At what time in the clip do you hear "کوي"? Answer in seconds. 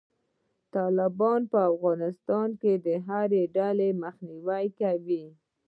4.79-5.25